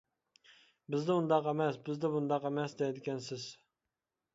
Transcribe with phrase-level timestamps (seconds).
[0.93, 3.51] بىزدە ئۇنداق ئەمەس، بىزدە بۇنداق ئەمەس دەيدىكەنسىز.